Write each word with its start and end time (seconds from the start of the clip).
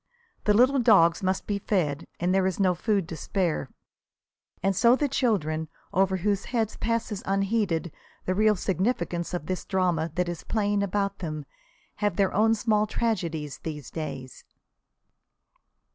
The 0.45 0.55
little 0.55 0.79
dogs 0.79 1.21
must 1.21 1.45
be 1.45 1.59
fed, 1.59 2.07
and 2.19 2.33
there 2.33 2.47
is 2.47 2.59
no 2.59 2.73
food 2.73 3.07
to 3.09 3.15
spare. 3.15 3.69
And 4.63 4.75
so 4.75 4.95
the 4.95 5.07
children, 5.07 5.67
over 5.93 6.17
whose 6.17 6.45
heads 6.45 6.75
passes 6.75 7.21
unheeded 7.27 7.91
the 8.25 8.33
real 8.33 8.55
significance 8.55 9.31
of 9.31 9.45
this 9.45 9.63
drama 9.63 10.09
that 10.15 10.27
is 10.27 10.43
playing 10.43 10.81
about 10.81 11.19
them, 11.19 11.45
have 11.97 12.15
their 12.15 12.33
own 12.33 12.55
small 12.55 12.87
tragedies 12.87 13.59
these 13.59 13.91
days. 13.91 14.43